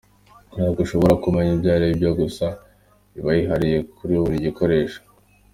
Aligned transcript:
Ntabwo 0.53 0.79
ushobora 0.85 1.19
kumenya 1.23 1.51
ibyo 1.55 1.69
aribyo 1.75 2.09
gusa 2.19 2.45
iba 3.17 3.31
yihariye 3.37 3.77
kuri 3.97 4.13
buri 4.21 4.37
gikoresho. 4.45 4.99